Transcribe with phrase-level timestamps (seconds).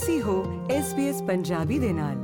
[0.00, 2.16] ਤੁਸੀਂ ਹੋ SBS ਪੰਜਾਬੀ ਦੇ ਨਾਲ।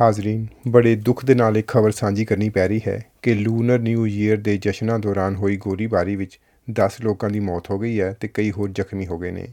[0.00, 4.06] ਹਾਜ਼ਰੀਨ, ਬੜੇ ਦੁੱਖ ਦੇ ਨਾਲ ਇੱਕ ਖਬਰ ਸਾਂਝੀ ਕਰਨੀ ਪੈ ਰਹੀ ਹੈ ਕਿ ਲੂਨਰ ਨਿਊ
[4.06, 6.40] ਈਅਰ ਦੇ ਜਸ਼ਨਾਂ ਦੌਰਾਨ ਹੋਈ ਗੋਲੀਬਾਰੀ ਵਿੱਚ
[6.70, 9.48] 10 ਲੋਕਾਂ ਦੀ ਮੌਤ ਹੋ ਗਈ ਹੈ ਤੇ ਕਈ ਹੋਰ ਜ਼ਖਮੀ ਹੋ ਗਏ ਨੇ।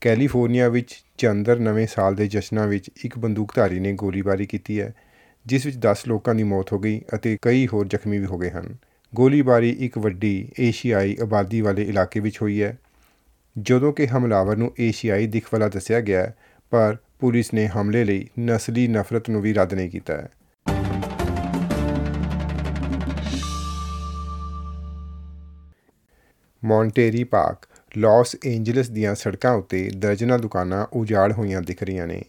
[0.00, 4.94] ਕੈਲੀਫੋਰਨੀਆ ਵਿੱਚ ਚੰਦਰ ਨਵੇਂ ਸਾਲ ਦੇ ਜਸ਼ਨਾਂ ਵਿੱਚ ਇੱਕ ਬੰਦੂਕਧਾਰੀ ਨੇ ਗੋਲੀਬਾਰੀ ਕੀਤੀ ਹੈ,
[5.46, 8.50] ਜਿਸ ਵਿੱਚ 10 ਲੋਕਾਂ ਦੀ ਮੌਤ ਹੋ ਗਈ ਅਤੇ ਕਈ ਹੋਰ ਜ਼ਖਮੀ ਵੀ ਹੋ ਗਏ
[8.50, 8.76] ਹਨ।
[9.14, 12.78] ਗੋਲੀਬਾਰੀ ਇੱਕ ਵੱਡੀ ਏਸ਼ੀਆਈ ਆਬਾਦੀ ਵਾਲੇ ਇਲਾਕੇ ਵਿੱਚ ਹੋਈ ਹੈ
[13.58, 16.34] ਜਦੋਂ ਕਿ ਹਮਲਾਵਰ ਨੂੰ ਏਸ਼ੀਆਈ ਦਿਖ ਵਾਲਾ ਦੱਸਿਆ ਗਿਆ ਹੈ,
[16.70, 20.28] ਪਰ ਪੁਲਿਸ ਨੇ ਹਮਲੇ ਲਈ ਨਸਲੀ ਨਫ਼ਰਤ ਨੂੰ ਵੀ ਰੱਦ ਨਹੀਂ ਕੀਤਾ ਹੈ।
[26.64, 32.22] ਮੌਂਟੇਰੀ ਪਾਰਕ ਲਾਸ ਏਂਜਲਸ ਦੀਆਂ ਸੜਕਾਂ ਉੱਤੇ ਦਰਜਨਾਂ ਦੁਕਾਨਾਂ ਉਜਾੜ ਹੋਈਆਂ ਦਿਖ ਰਹੀਆਂ ਨੇ।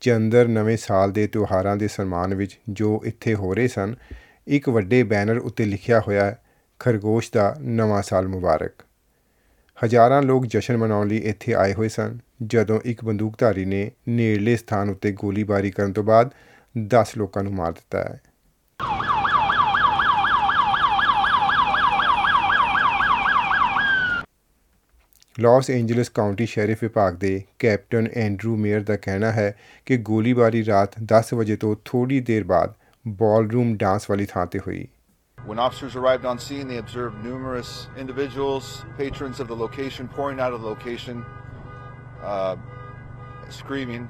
[0.00, 3.94] ਚੰਦਰ ਨਵੇਂ ਸਾਲ ਦੇ ਤਿਉਹਾਰਾਂ ਦੇ ਸਨਮਾਨ ਵਿੱਚ ਜੋ ਇੱਥੇ ਹੋ ਰਹੇ ਸਨ
[4.46, 6.38] ਇੱਕ ਵੱਡੇ ਬੈਨਰ ਉੱਤੇ ਲਿਖਿਆ ਹੋਇਆ ਹੈ
[6.78, 8.72] ਖਰਗੋਸ਼ ਦਾ ਨਵਾਂ ਸਾਲ ਮੁਬਾਰਕ।
[9.84, 14.90] ਹਜ਼ਾਰਾਂ ਲੋਕ ਜਸ਼ਨ ਮਨਾਉਣ ਲਈ ਇੱਥੇ ਆਏ ਹੋਏ ਸਨ। ਜਦੋਂ ਇੱਕ ਬੰਦੂਕਧਾਰੀ ਨੇ ਨੇੜਲੇ ਸਥਾਨ
[14.90, 16.30] ਉੱਤੇ ਗੋਲੀਬਾਰੀ ਕਰਨ ਤੋਂ ਬਾਅਦ
[16.78, 18.20] 10 ਲੋਕਾਂ ਨੂੰ ਮਾਰ ਦਿੱਤਾ ਹੈ।
[25.40, 29.54] ਲਾਸ ਏਂਜਲਸ ਕਾਉਂਟੀ ਸ਼ੈਰਿਫ ਵਿਭਾਗ ਦੇ ਕੈਪਟਨ ਐਂਡਰੂ ਮੇਅਰ ਦਾ ਕਹਿਣਾ ਹੈ
[29.86, 32.74] ਕਿ ਗੋਲੀਬਾਰੀ ਰਾਤ 10 ਵਜੇ ਤੋਂ ਥੋੜੀ ਦੇਰ ਬਾਅਦ
[33.08, 34.88] ਬਾਲਰੂਮ ਡਾਂਸ ਵਾਲੀ ਥਾਂ ਤੇ ਹੋਈ।
[35.46, 40.52] When officers arrived on scene, they observed numerous individuals, patrons of the location, pouring out
[40.52, 41.24] of the location,
[42.20, 42.56] uh,
[43.48, 44.08] screaming.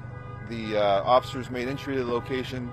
[0.49, 2.71] The uh, officers made entry to the location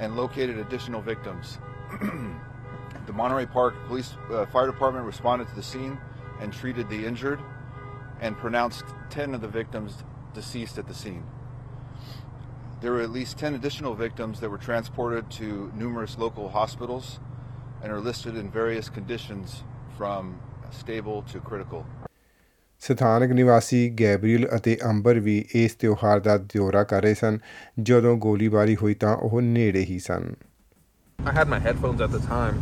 [0.00, 1.58] and located additional victims.
[2.00, 5.98] the Monterey Park Police uh, Fire Department responded to the scene
[6.40, 7.38] and treated the injured
[8.20, 10.02] and pronounced 10 of the victims
[10.34, 11.24] deceased at the scene.
[12.80, 17.20] There were at least 10 additional victims that were transported to numerous local hospitals
[17.81, 19.63] and are listed in various conditions
[19.97, 20.35] from
[20.71, 21.83] stable to critical.
[22.81, 27.37] ਸਥਾਨਕ ਨਿਵਾਸੀ Gabriel ਅਤੇ ਅੰਬਰ ਵੀ ਇਸ ਤਿਉਹਾਰ ਦਾ ਦੌਰਾ ਕਰ ਰਹੇ ਸਨ
[27.89, 30.33] ਜਦੋਂ ਗੋਲੀਬਾਰੀ ਹੋਈ ਤਾਂ ਉਹ ਨੇੜੇ ਹੀ ਸਨ
[31.19, 32.57] I had my headphones at the time,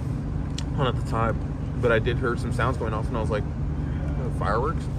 [0.80, 1.38] on at the time,
[1.84, 3.48] but I did hear some sounds going off, and I was like,
[4.24, 4.92] "Oh, fireworks.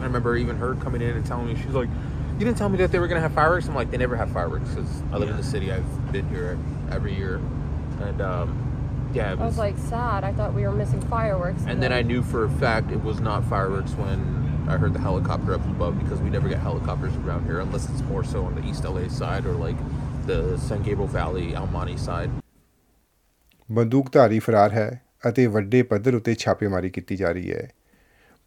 [0.00, 1.88] I remember even her coming in and telling me, she's like,
[2.38, 3.66] You didn't tell me that they were going to have fireworks?
[3.66, 5.72] I'm like, They never have fireworks because I live in the city.
[5.72, 6.58] I've been here
[6.90, 7.40] every year.
[8.02, 8.69] And um,
[9.13, 10.23] yeah, it I was like sad.
[10.23, 11.63] I thought we were missing fireworks.
[11.65, 14.23] and then I knew for a fact it was not fireworks when
[14.67, 18.03] I heard the helicopter up above because we never get helicopters around here unless it's
[18.03, 19.77] more so on the East LA side or like
[20.27, 22.31] the San Gabriel Valley, Monte side.
[23.69, 27.67] ਬੰਦੂਕਧਾਰੀ ਫਰਾਰ ਹੈ ਅਤੇ ਵੱਡੇ ਪੱਧਰ ਉੱਤੇ ਛਾਪੇਮਾਰੀ ਕੀਤੀ ਜਾ ਰਹੀ ਹੈ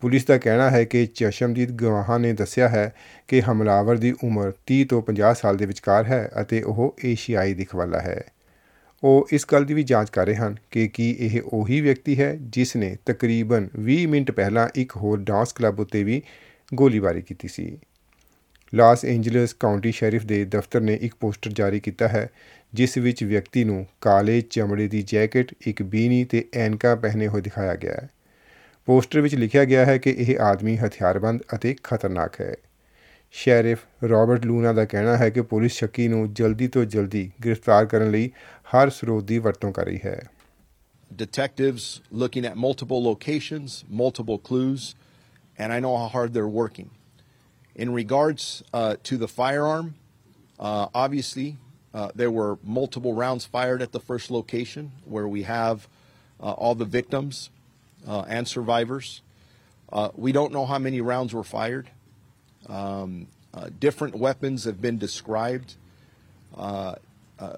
[0.03, 2.93] ਪੁਲਿਸ ਦਾ ਕਹਿਣਾ ਹੈ ਕਿ ਚਸ਼ਮਦੀਦ ਗਵਾਹਾਂ ਨੇ ਦੱਸਿਆ ਹੈ
[3.29, 7.75] ਕਿ ਹਮਲਾਵਰ ਦੀ ਉਮਰ 30 ਤੋਂ 50 ਸਾਲ ਦੇ ਵਿਚਕਾਰ ਹੈ ਅਤੇ ਉਹ ਏਸ਼ੀਆਈ ਦਿਖ
[7.75, 8.21] ਵਾਲਾ ਹੈ
[9.05, 12.37] ਉਹ ਇਸ ਗੱਲ ਦੀ ਵੀ ਜਾਂਚ ਕਰ ਰਹੇ ਹਨ ਕਿ ਕੀ ਇਹ ਉਹੀ ਵਿਅਕਤੀ ਹੈ
[12.41, 16.23] ਜਿਸ ਨੇ ਤਕਰੀਬਨ 20 ਮਿੰਟ ਪਹਿਲਾਂ ਇੱਕ ਹੋਰ ਡਾਂਸ ਕਲੱਬ ਉੱਤੇ ਵੀ
[16.75, 17.79] ਗੋਲੀਬਾਰੀ ਕੀਤੀ ਸੀ
[18.75, 22.31] ਲਾਸ ਏਂਜਲਸ ਕਾਉਂਟੀ ਸ਼ੈਰਿਫ ਦੇ ਦਫ਼ਤਰ ਨੇ ਇੱਕ ਪੋਸਟਰ ਜਾਰੀ ਕੀਤਾ ਹੈ
[22.75, 27.75] ਜਿਸ ਵਿੱਚ ਵਿਅਕਤੀ ਨੂੰ ਕਾਲੇ ਚਮੜੇ ਦੀ ਜੈਕਟ, ਇੱਕ ਬੀਨੀ ਤੇ ਐਨਕਾਂ ਪਹਿਨੇ ਹੋਏ ਦਿਖਾਇਆ
[27.75, 28.09] ਗਿਆ ਹੈ।
[28.87, 32.55] ਪੋਸਟਰ ਵਿੱਚ ਲਿਖਿਆ ਗਿਆ ਹੈ ਕਿ ਇਹ ਆਦਮੀ ਹਥਿਆਰਬੰਦ ਅਤੇ ਖਤਰਨਾਕ ਹੈ।
[33.34, 33.80] ਸ਼ੈਰਿਫ
[34.10, 38.30] ਰਾਬਰਟ ਲੂਨਾ ਦਾ ਕਹਿਣਾ ਹੈ ਕਿ ਪੁਲਿਸ ਸ਼ੱਕੀ ਨੂੰ ਜਲਦੀ ਤੋਂ ਜਲਦੀ ਗ੍ਰਿਫਤਾਰ ਕਰਨ ਲਈ
[38.74, 40.20] ਹਰ ਸਰੋਤ ਦੀ ਵਰਤੋਂ ਕਰ ਰਹੀ ਹੈ।
[41.18, 44.96] detectives looking at multiple locations, multiple clues,
[45.58, 46.90] and I know how hard they're working.
[47.76, 49.96] In regards uh, to the firearm,
[50.60, 51.58] uh, obviously
[51.94, 55.88] uh, there were multiple rounds fired at the first location where we have
[56.40, 57.50] uh, all the victims
[58.08, 59.22] uh, and survivors.
[59.92, 61.90] Uh, we don't know how many rounds were fired.
[62.69, 65.75] Um, uh, different weapons have been described.
[66.57, 66.95] Uh,
[67.39, 67.57] uh,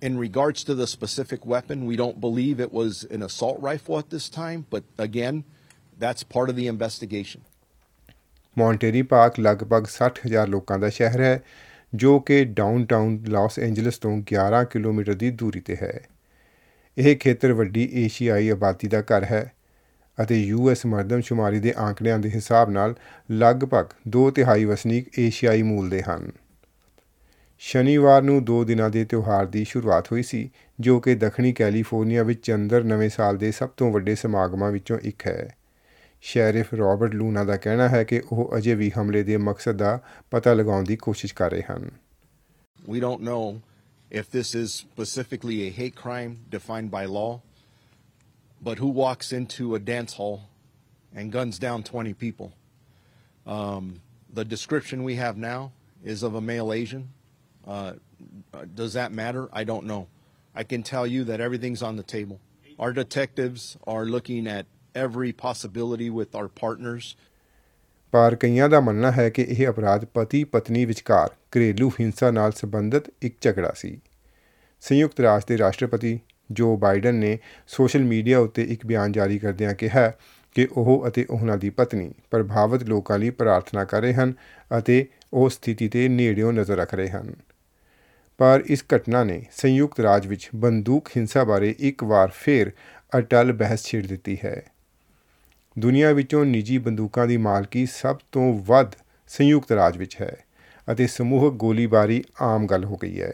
[0.00, 4.10] in regards to the specific weapon, we don't believe it was an assault rifle at
[4.10, 5.44] this time, but again,
[5.98, 7.40] that's part of the investigation.
[8.58, 11.42] Monterey Park ਲਗਭਗ 60000 ਲੋਕਾਂ ਦਾ ਸ਼ਹਿਰ ਹੈ
[11.94, 16.06] ਜੋ ਕਿ downtown Los Angeles ਤੋਂ 11 kilometre ਦੀ ਦੂਰੀ ਤੇ ਹੈ।
[16.98, 19.52] ਇਹ ਖੇਤਰ ਵੱਡੀ ਏਸ਼ੀਆਈ ਆਬਾਦੀ ਦਾ ਘਰ ਹੈ
[20.22, 22.94] ਅਤੇ ਯੂਐਸ ਮਰਦਮਸ਼ੁਮਾਰੀ ਦੇ ਆંકੜਿਆਂ ਦੇ ਹਿਸਾਬ ਨਾਲ
[23.30, 23.86] ਲਗਭਗ
[24.16, 26.32] 2 ਤਿਹਾਈ ਵਸਨੀਕ ਏਸ਼ੀਆਈ ਮੂਲ ਦੇ ਹਨ।
[27.58, 30.50] ਸ਼ਨੀਵਾਰ ਨੂੰ ਦੋ ਦਿਨਾਂ ਦੇ ਤਿਉਹਾਰ ਦੀ ਸ਼ੁਰੂਆਤ ਹੋਈ ਸੀ
[30.80, 35.26] ਜੋ ਕਿ ਦੱਖਣੀ ਕੈਲੀਫੋਰਨੀਆ ਵਿੱਚ ਚੰਦਰ ਨਵੇਂ ਸਾਲ ਦੇ ਸਭ ਤੋਂ ਵੱਡੇ ਸਮਾਗਮਾਂ ਵਿੱਚੋਂ ਇੱਕ
[35.26, 35.56] ਹੈ।
[36.20, 40.00] ਸ਼ੈਰਿਫ ਰਾਬਰਟ ਲੂਨਾ ਦਾ ਕਹਿਣਾ ਹੈ ਕਿ ਉਹ ਅਜੇ ਵੀ ਹਮਲੇ ਦੇ ਮਕਸਦ ਦਾ
[40.30, 41.90] ਪਤਾ ਲਗਾਉਣ ਦੀ ਕੋਸ਼ਿਸ਼ ਕਰ ਰਹੇ ਹਨ।
[42.90, 43.60] We don't know
[44.20, 47.40] if this is specifically a hate crime defined by law,
[48.62, 50.48] but who walks into a dance hall
[51.12, 52.52] and guns down 20 people?
[53.46, 54.00] Um,
[54.32, 55.72] the description we have now
[56.04, 57.08] is of a male Asian.
[57.66, 57.94] Uh,
[58.74, 59.48] does that matter?
[59.52, 60.06] I don't know.
[60.54, 62.40] I can tell you that everything's on the table.
[62.78, 67.16] Our detectives are looking at every possibility with our partners.
[68.12, 73.10] ਪਰ ਕਈਆਂ ਦਾ ਮੰਨਣਾ ਹੈ ਕਿ ਇਹ ਅਪਰਾਧ ਪਤੀ ਪਤਨੀ ਵਿਚਕਾਰ ਘਰੇਲੂ ਹਿੰਸਾ ਨਾਲ ਸੰਬੰਧਿਤ
[73.22, 73.98] ਇੱਕ ਝਗੜਾ ਸੀ
[74.80, 76.18] ਸੰਯੁਕਤ ਰਾਸ਼ਟਰ ਦੇ ਰਾਸ਼ਟਰਪਤੀ
[76.52, 80.12] ਜੋ ਬਾਈਡਨ ਨੇ ਸੋਸ਼ਲ ਮੀਡੀਆ ਉੱਤੇ ਇੱਕ ਬਿਆਨ ਜਾਰੀ ਕਰਦਿਆਂ ਕਿਹਾ
[80.54, 84.34] ਕਿ ਉਹ ਅਤੇ ਉਹਨਾਂ ਦੀ ਪਤਨੀ ਪ੍ਰਭਾਵਿਤ ਲੋਕਾਂ ਲਈ ਪ੍ਰਾਰਥਨਾ ਕਰ ਰਹੇ ਹਨ
[84.78, 87.34] ਅਤੇ ਉਹ ਸਥਿਤੀ ਤੇ ਨੇੜਿਓਂ ਨਜ਼ਰ ਰੱਖ ਰਹੇ ਹਨ।
[88.38, 92.72] ਪਰ ਇਸ ਘਟਨਾ ਨੇ ਸੰਯੁਕਤ ਰਾਜ ਵਿੱਚ ਬੰਦੂਕ ਹਿੰਸਾ ਬਾਰੇ ਇੱਕ ਵਾਰ ਫੇਰ
[93.18, 94.62] ਅਟਲ ਬਹਿਸ ਛੇੜ ਦਿੱਤੀ ਹੈ।
[95.78, 98.92] ਦੁਨੀਆ ਵਿੱਚੋਂ ਨਿੱਜੀ ਬੰਦੂਕਾਂ ਦੀ ਮਾਲਕੀ ਸਭ ਤੋਂ ਵੱਧ
[99.28, 100.36] ਸੰਯੁਕਤ ਰਾਜ ਵਿੱਚ ਹੈ
[100.92, 103.32] ਅਤੇ ਸਮੂਹਕ ਗੋਲੀਬਾਰੀ ਆਮ ਗੱਲ ਹੋ ਗਈ ਹੈ।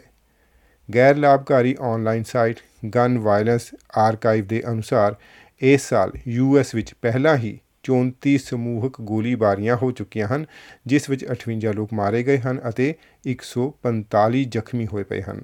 [0.95, 5.15] ਗੈਰ ਲਾਭਕਾਰੀ online site gun violence archive ਦੇ ਅਨੁਸਾਰ
[5.61, 7.59] ਇਸ ਸਾਲ ਯੂਐਸ ਵਿੱਚ ਪਹਿਲਾਂ ਹੀ
[7.89, 10.45] 34 ਸਮੂਹਕ ਗੋਲੀਬਾਰੀਆਂ ਹੋ ਚੁੱਕੀਆਂ ਹਨ,
[10.87, 12.93] ਜਿਸ ਵਿੱਚ 58 ਲੋਕ ਮਾਰੇ ਗਏ ਹਨ ਅਤੇ
[13.29, 15.41] 145 ਜ਼ਖਮੀ ਹੋਏ ਪਏ ਹਨ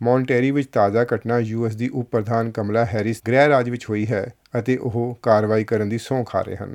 [0.00, 4.26] ਮੌਂਟੇਰੀ ਵਿੱਚ ਤਾਜ਼ਾ ਘਟਨਾ ਯੂਐਸ ਦੀ ਉਪ ਪ੍ਰਧਾਨ ਕਮਲਾ ਹੈਰਿਸ ਗ੍ਰਹਿ ਰਾਜ ਵਿੱਚ ਹੋਈ ਹੈ
[4.58, 6.74] ਅਤੇ ਉਹ ਕਾਰਵਾਈ ਕਰਨ ਦੀ ਸਹੁੰ ਖਾ ਰਹੇ ਹਨ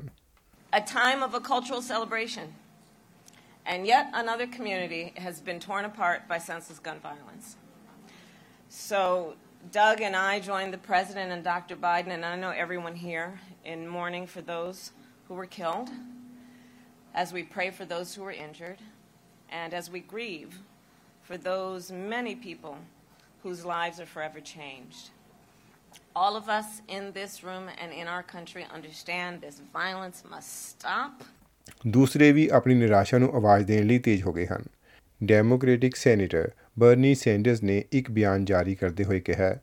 [0.72, 2.50] a time of a cultural celebration.
[3.66, 7.48] And yet another community has been torn apart by senseless gun violence.
[8.69, 9.35] So,
[9.71, 11.75] Doug and I joined the President and Dr.
[11.75, 14.91] Biden, and I know everyone here, in mourning for those
[15.27, 15.89] who were killed,
[17.13, 18.79] as we pray for those who were injured,
[19.49, 20.59] and as we grieve
[21.23, 22.77] for those many people
[23.43, 25.09] whose lives are forever changed.
[26.15, 31.23] All of us in this room and in our country understand this violence must stop.
[31.87, 34.63] ਦੂਸਰੇ ਵੀ ਆਪਣੀ ਨਿਰਾਸ਼ਾ ਨੂੰ ਆਵਾਜ਼ ਦੇਣ ਲਈ ਤੇਜ਼ ਹੋ ਗਏ ਹਨ
[35.23, 39.55] ਡੈਮੋਕ੍ਰੈਟਿਕ ਸੈਨੇਟਰ ਬਰਨੀ ਸੈਂਡਰਸ ਨੇ ਇੱਕ ਬਿਆਨ ਜਾਰੀ ਕਰਦੇ ਹੋਏ ਕਿਹਾ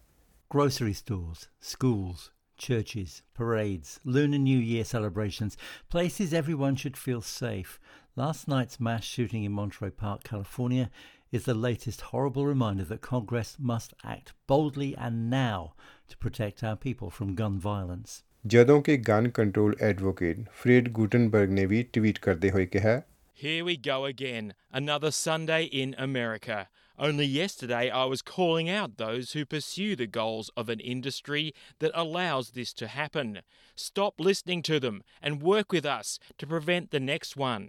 [0.51, 2.23] Grocery stores, schools,
[2.59, 5.55] churches, parades, Lunar New Year celebrations,
[5.95, 7.71] places everyone should feel safe.
[8.17, 10.91] Last night's mass shooting in Monterey Park, California,
[11.33, 15.73] is the latest horrible reminder that Congress must act boldly and now
[16.09, 18.21] to protect our people from gun violence.
[18.47, 23.01] ਜਦੋਂ ਕਿ gun control advocate Fred Guttenberg ਨੇ ਵੀ tweet ਕਰਦੇ ਹੋਏ ਕਿਹਾ
[23.40, 26.70] Here we go again, another Sunday in America.
[26.98, 31.92] Only yesterday I was calling out those who pursue the goals of an industry that
[31.94, 33.42] allows this to happen.
[33.76, 37.68] Stop listening to them and work with us to prevent the next one.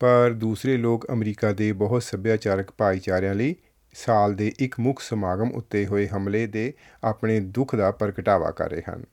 [0.00, 3.54] ਪਰ ਦੂਸਰੇ ਲੋਕ America ਦੇ ਬਹੁਤ ਸੱਭਿਆਚਾਰਕ ਭਾਈਚਾਰਿਆਂ ਲਈ
[3.94, 6.72] ਸਾਲ ਦੇ ਇੱਕ ਮੁੱਖ ਸਮਾਗਮ ਉੱਤੇ ਹੋਏ ਹਮਲੇ ਦੇ
[7.04, 9.04] ਆਪਣੇ ਦੁੱਖ ਦਾ ਪ੍ਰਗਟਾਵਾ ਕਰ ਰਹੇ ਹਨ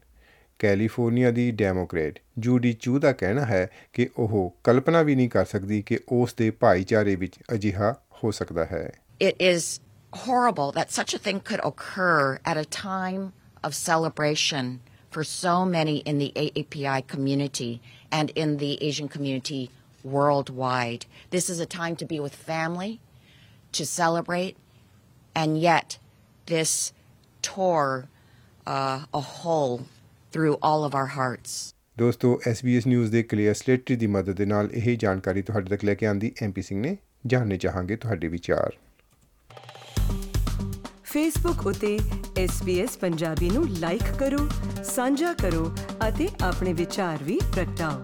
[0.64, 5.82] ਕੈਲੀਫੋਰਨੀਆ ਦੀ ਡੈਮੋਕ੍ਰੇਟ ਜੂਡੀ ਚੂ ਦਾ ਕਹਿਣਾ ਹੈ ਕਿ ਉਹ ਕਲਪਨਾ ਵੀ ਨਹੀਂ ਕਰ ਸਕਦੀ
[5.82, 7.94] ਕਿ ਉਸ ਦੇ ਭਾਈਚਾਰੇ ਵਿੱਚ ਅਜਿਹਾ
[8.24, 8.90] ਹੋ ਸਕਦਾ ਹੈ
[9.24, 9.66] It is
[10.20, 13.26] horrible that such a thing could occur at a time
[13.68, 14.70] of celebration
[15.16, 17.72] for so many in the AAPI community
[18.20, 19.62] and in the Asian community
[20.16, 21.06] worldwide.
[21.36, 22.92] This is a time to be with family,
[23.80, 24.56] to celebrate,
[25.36, 25.98] and yet
[26.54, 26.74] this
[27.50, 28.08] tore
[28.68, 29.78] uh, a hole
[30.36, 31.76] through all of our hearts.
[32.00, 35.94] ਦੋਸਤੋ SBS news ਦੇ clear Slattery ਦੀ ਮਦਦ ਦੇ ਨਾਲ ਇਹ ਜਾਣਕਾਰੀ ਤੁਹਾਡੇ ਤੱਕ ਲੈ
[35.94, 36.98] ਕੇ ਆਂਦੀ ਐਮਪੀ ਸਿੰਘ ਨੇ।
[37.28, 38.74] ਜਾਣਨੇ ਚਾਹਾਂਗੇ ਤੁਹਾਡੇ ਵਿਚਾਰ।
[41.04, 42.00] ਫੇਸਬੁੱਕ ਉਤੇ
[42.46, 44.50] SBS ਪੰਜਾਬੀ ਨੂੰ ਲਾਈਕ ਕਰੋ
[44.84, 45.76] ਸਾਂਝਾ ਕਰੋ
[46.08, 48.02] ਅਤੇ ਆਪਣੇ ਵਿਚਾਰ ਵੀ ਪ੍ਰਗਟਾਓ।